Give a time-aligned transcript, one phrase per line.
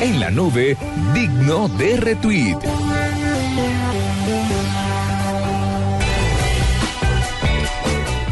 [0.00, 0.76] En la nube,
[1.14, 2.58] digno de retweet.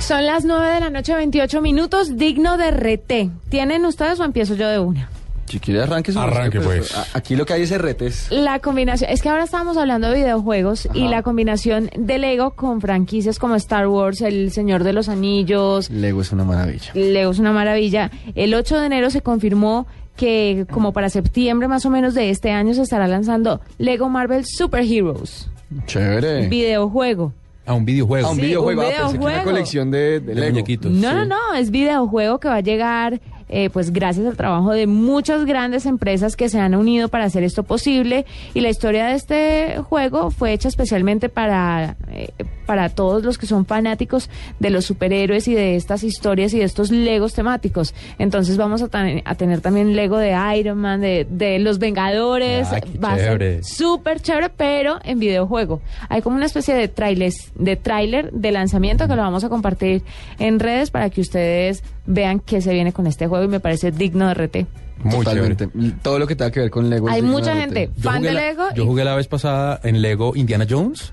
[0.00, 3.30] Son las 9 de la noche, 28 minutos, digno de RT.
[3.48, 5.08] ¿Tienen ustedes o empiezo yo de una?
[5.46, 6.94] Si quiere arranque, Arranque, pues.
[6.96, 8.28] a- Aquí lo que hay es retes.
[8.30, 12.80] La combinación, es que ahora estamos hablando de videojuegos y la combinación de Lego con
[12.80, 16.92] franquicias como Star Wars, El Señor de los Anillos, Lego es una maravilla.
[16.94, 18.10] Lego es una maravilla.
[18.34, 19.86] El 8 de enero se confirmó
[20.20, 24.44] que como para septiembre más o menos de este año se estará lanzando Lego Marvel
[24.44, 25.48] Super Heroes,
[25.86, 26.46] Chévere.
[26.48, 27.32] videojuego.
[27.64, 28.26] A un videojuego.
[28.26, 28.82] a un Sí, videojuego.
[28.82, 29.50] un ah, pensé que una videojuego.
[29.50, 30.50] colección de, de de Lego.
[30.52, 30.92] muñequitos.
[30.92, 31.14] No, sí.
[31.14, 35.44] no, no, es videojuego que va a llegar, eh, pues gracias al trabajo de muchas
[35.44, 38.24] grandes empresas que se han unido para hacer esto posible.
[38.54, 42.28] Y la historia de este juego fue hecha especialmente para, eh,
[42.64, 46.64] para todos los que son fanáticos de los superhéroes y de estas historias y de
[46.64, 47.94] estos Legos temáticos.
[48.18, 52.68] Entonces vamos a, tan- a tener también Lego de Iron Man, de, de los Vengadores.
[52.70, 53.62] Ah, a ser chévere.
[53.62, 55.80] súper chévere, pero en videojuego.
[56.08, 60.02] Hay como una especie de trailers, de tráiler de lanzamiento que lo vamos a compartir
[60.38, 63.90] en redes para que ustedes vean qué se viene con este juego y me parece
[63.90, 64.66] digno de RT.
[65.02, 65.68] Muy Totalmente.
[65.68, 65.94] chévere.
[66.02, 67.08] Todo lo que tenga que ver con Lego.
[67.08, 68.02] es Hay mucha gente RT.
[68.02, 68.64] Fan de la- Lego.
[68.74, 71.12] Yo y- jugué la vez pasada en Lego Indiana Jones.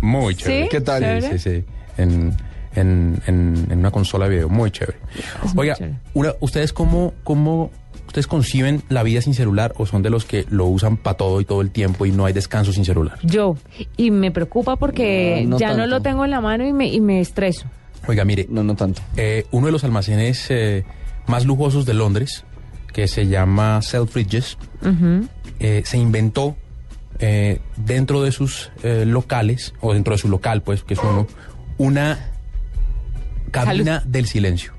[0.00, 0.68] Muy chévere.
[0.68, 1.02] ¿Qué tal?
[1.02, 1.38] Chévere.
[1.38, 1.64] Sí, sí.
[1.98, 2.34] En,
[2.74, 4.48] en, en, en una consola de video.
[4.48, 4.98] Muy chévere.
[5.44, 5.96] Es muy Oiga, chévere.
[6.14, 7.70] una- ¿ustedes cómo, cómo
[8.08, 11.40] ustedes conciben la vida sin celular o son de los que lo usan para todo
[11.40, 13.18] y todo el tiempo y no hay descanso sin celular?
[13.22, 13.56] Yo.
[13.96, 16.88] Y me preocupa porque No, no ya no lo tengo en la mano y me,
[16.88, 17.66] y me estreso.
[18.06, 19.02] Oiga, mire, No, no tanto.
[19.16, 20.84] eh, uno de los almacenes eh,
[21.26, 22.44] más lujosos de Londres,
[22.92, 24.56] que se llama Selfridges,
[25.60, 26.56] eh, se inventó
[27.18, 31.26] eh, dentro de sus eh, locales, o dentro de su local, pues, que es uno,
[31.76, 32.30] una
[33.50, 34.72] cabina del silencio.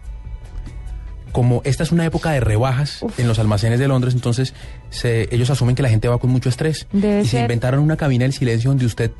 [1.31, 3.19] Como esta es una época de rebajas Uf.
[3.19, 4.53] en los almacenes de Londres, entonces
[4.89, 6.87] se- ellos asumen que la gente va con mucho estrés.
[6.91, 9.11] Debe y se inventaron una cabina del silencio donde usted,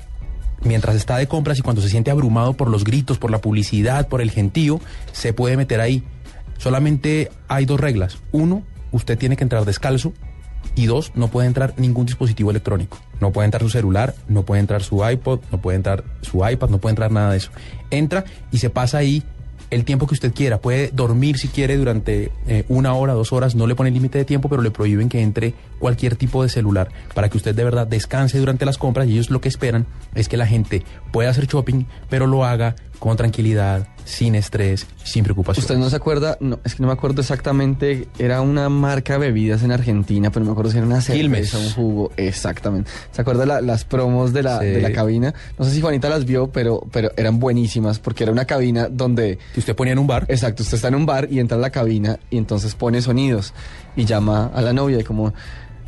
[0.63, 4.07] mientras está de compras y cuando se siente abrumado por los gritos, por la publicidad,
[4.07, 4.79] por el gentío,
[5.11, 6.03] se puede meter ahí.
[6.57, 8.17] Solamente hay dos reglas.
[8.31, 10.13] Uno, usted tiene que entrar descalzo.
[10.75, 12.99] Y dos, no puede entrar ningún dispositivo electrónico.
[13.21, 16.69] No puede entrar su celular, no puede entrar su iPod, no puede entrar su iPad,
[16.69, 17.51] no puede entrar nada de eso.
[17.89, 19.23] Entra y se pasa ahí
[19.69, 20.59] el tiempo que usted quiera.
[20.59, 23.55] Puede dormir si quiere durante eh, una hora, dos horas.
[23.55, 26.89] No le ponen límite de tiempo, pero le prohíben que entre cualquier tipo de celular
[27.13, 29.07] para que usted de verdad descanse durante las compras.
[29.07, 29.85] Y ellos lo que esperan
[30.15, 35.23] es que la gente pueda hacer shopping, pero lo haga con tranquilidad, sin estrés, sin
[35.23, 35.61] preocupación.
[35.63, 36.35] ¿Usted no se acuerda?
[36.39, 38.07] No, es que no me acuerdo exactamente.
[38.17, 41.51] Era una marca de bebidas en Argentina, pero no me acuerdo si era una Quilmes.
[41.51, 42.11] cerveza, un jugo.
[42.17, 42.89] Exactamente.
[43.11, 44.65] ¿Se acuerda la- las promos de la, Sí.
[44.65, 45.33] de la cabina?
[45.57, 49.37] No sé si Juanita las vio, pero, pero eran buenísimas porque era una cabina donde...
[49.53, 50.25] que usted ponía en un bar.
[50.27, 53.53] Exacto, usted está en un bar y entra a la cabina y entonces pone sonidos
[53.95, 55.33] y llama a la novia y como,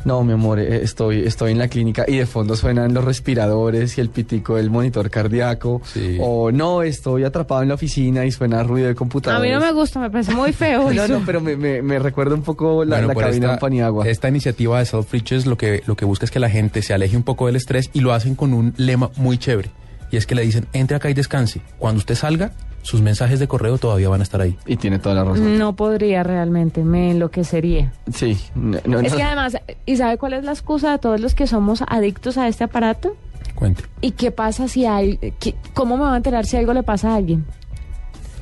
[0.04, 3.96] no, mi amor, eh, estoy, estoy en la clínica y de fondo suenan los respiradores
[3.98, 5.80] y el pitico del monitor cardíaco.
[5.84, 6.18] Sí.
[6.20, 9.40] O no, estoy atrapado en la oficina y suena ruido de A computador.
[9.42, 10.82] mí no me gusta, me parece muy feo.
[10.92, 11.18] No, eso.
[11.20, 14.08] no, pero me, me, me recuerda un poco la, Bueno, la cabina esta, en Paniagua.
[14.08, 17.16] Esta iniciativa de Selfridges lo que, lo que busca es que la gente se aleje
[17.16, 19.70] un poco del estrés y lo hacen con un lema muy chévere.
[20.10, 21.62] Y es que le dicen, entre acá y descanse.
[21.78, 22.52] Cuando usted salga,
[22.82, 24.56] sus mensajes de correo todavía van a estar ahí.
[24.66, 25.58] Y tiene toda la razón.
[25.58, 27.92] No podría realmente, me enloquecería.
[28.12, 28.36] Sí.
[28.54, 29.16] No, no, Es no.
[29.16, 29.56] que además,
[29.86, 33.16] ¿y sabe cuál es la excusa de todos los que somos adictos a este aparato?
[33.54, 33.84] Cuente.
[34.00, 35.16] ¿Y qué pasa si hay...
[35.38, 37.44] qué- ¿Cómo me va a enterar si algo le pasa a alguien?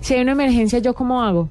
[0.00, 1.48] Si hay una emergencia, ¿yo cómo hago?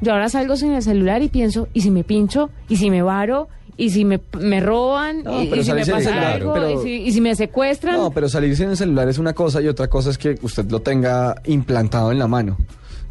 [0.00, 2.50] Yo ahora salgo sin el celular y pienso, ¿y si me pincho?
[2.68, 3.48] ¿Y si me varo?
[3.76, 5.22] ¿Y si me, me roban?
[5.24, 6.52] No, ¿Y, si me pasa celular, algo?
[6.54, 7.96] pero- ¿Y, si, y si me secuestran?
[7.96, 10.70] No, pero salirse en el celular es una cosa y otra cosa es que usted
[10.70, 12.56] lo tenga implantado en la mano.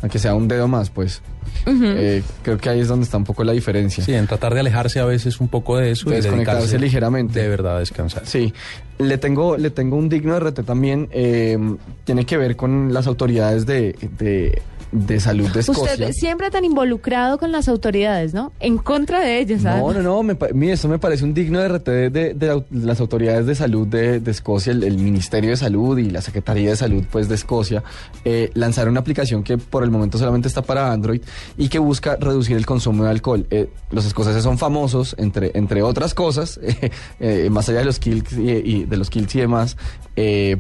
[0.02, 1.22] Aunque sea un dedo más, pues.
[1.66, 4.04] Eh, creo que ahí es donde está un poco la diferencia.
[4.04, 6.10] Sí, en tratar de alejarse a veces un poco de eso.
[6.10, 7.40] De y desconectarse ligeramente.
[7.42, 8.26] De verdad descansar.
[8.26, 8.54] Sí,
[9.00, 11.08] le tengo, le tengo un digno de RT también.
[11.12, 11.58] eh,
[12.04, 14.62] tiene que ver con las autoridades de, de,
[14.94, 15.94] de salud de Escocia.
[15.94, 18.52] Usted siempre tan involucrado con las autoridades, ¿no?
[18.60, 19.82] En contra de ellas, ¿sabes?
[19.82, 22.64] No, no, no, me, pa- mire, esto me parece un digno de RT de, de-
[22.72, 26.70] las autoridades de salud de, de Escocia, el, el Ministerio de Salud y la Secretaría
[26.70, 27.84] de Salud pues de Escocia,
[28.24, 31.22] eh, lanzaron una aplicación que por el momento solamente está para Android
[31.58, 33.48] y que busca reducir el consumo de alcohol.
[33.50, 38.00] Eh, los escoceses son famosos, entre, entre otras cosas, eh, eh, más allá de los
[38.00, 39.76] kills y, y de los kills y demás,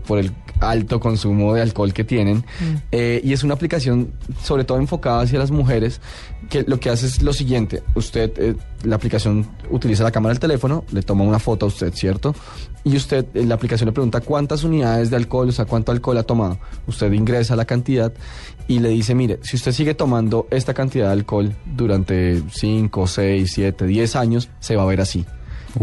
[0.08, 2.44] por el alto consumo de alcohol que tienen.
[2.92, 4.12] Eh, y es una aplicación
[4.44, 6.02] sobre todo enfocada hacia las mujeres,
[6.50, 10.40] que lo que hace es lo siguiente, usted, eh, la aplicación utiliza la cámara del
[10.40, 12.36] teléfono, le toma una foto a usted, ¿cierto?
[12.84, 16.18] Y usted, en la aplicación le pregunta cuántas unidades de alcohol, o sea, cuánto alcohol
[16.18, 16.60] ha tomado.
[16.88, 18.12] Usted ingresa la cantidad
[18.68, 23.52] y le dice, mire, si usted sigue tomando esta cantidad de alcohol durante 5, 6,
[23.54, 25.26] 7, 10 años, se va a ver así.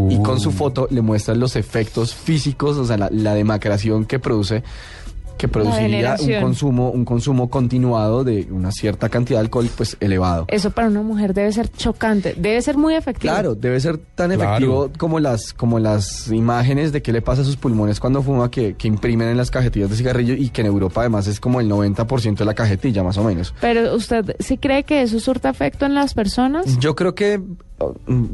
[0.09, 0.53] Y con su Uh.
[0.53, 4.63] foto le muestran los efectos físicos, o sea, la, la demacración que produce
[5.41, 10.45] que produciría un consumo un consumo continuado de una cierta cantidad de alcohol pues elevado.
[10.49, 13.33] Eso para una mujer debe ser chocante, debe ser muy efectivo.
[13.33, 14.45] Claro, debe ser tan Claro.
[14.45, 18.51] efectivo como las como las imágenes de qué le pasa a sus pulmones cuando fuma
[18.51, 21.61] que, que imprimen en las cajetillas de cigarrillo y que en Europa además es como
[21.61, 23.55] el 90% de la cajetilla más o menos.
[23.63, 26.79] Pero usted sí cree que eso surta efecto en las personas?
[26.79, 27.41] Yo creo que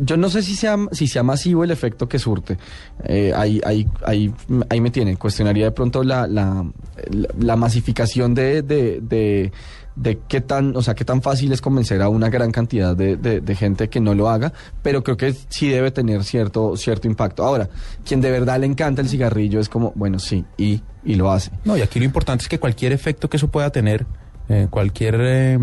[0.00, 2.58] yo no sé si sea si sea masivo el efecto que surte.
[3.04, 4.32] Eh, ahí, ahí, ahí,
[4.68, 5.16] ahí me tiene.
[5.16, 9.52] Cuestionaría de pronto la, la, masificación de, de,
[9.94, 13.16] de, qué tan, o sea, qué tan fácil es convencer a una gran cantidad de,
[13.16, 14.52] de, gente que no lo haga,
[14.82, 17.44] pero creo que sí debe tener cierto, cierto impacto.
[17.44, 17.68] Ahora,
[18.04, 21.50] quien de verdad le encanta el cigarrillo es como, bueno, sí, y, y lo hace.
[21.64, 24.06] No, y aquí lo importante es que cualquier efecto que eso pueda tener,
[24.48, 25.58] eh, cualquier eh,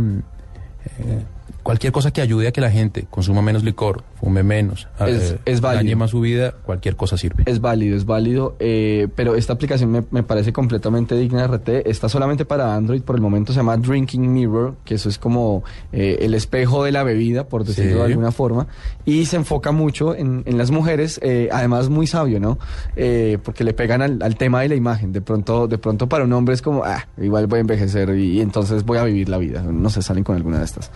[0.99, 1.25] eh,
[1.63, 5.39] cualquier cosa que ayude a que la gente consuma menos licor, fume menos, Es- eh,
[5.45, 5.83] es válido.
[5.83, 7.43] dañe más su vida, cualquier cosa sirve.
[7.45, 11.89] Es válido, es válido, eh, pero esta aplicación me, me parece completamente digna de RT.
[11.89, 15.63] Está solamente para Android, por el momento se llama Drinking Mirror, que eso es como
[15.91, 17.97] eh, el espejo de la bebida, por decirlo Sí.
[17.97, 18.67] de alguna forma,
[19.03, 22.57] y se enfoca mucho en, en las mujeres, eh, además muy sabio, ¿no?
[22.95, 25.11] Eh, porque le pegan al, al tema de la imagen.
[25.11, 28.37] De pronto, de pronto para un hombre es como, ah, igual voy a envejecer y,
[28.37, 29.61] y entonces voy a vivir la vida.
[29.63, 30.91] No se salen con alguna de estas.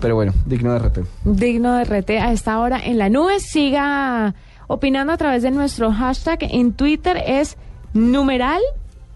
[0.00, 0.98] Pero bueno, digno de RT.
[1.24, 3.40] Digno de RT a esta hora en la nube.
[3.40, 4.34] Siga
[4.66, 7.56] opinando a través de nuestro hashtag en Twitter es
[7.94, 8.60] numeral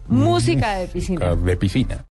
[0.08, 1.36] música de piscina.
[1.36, 2.04] De piscina.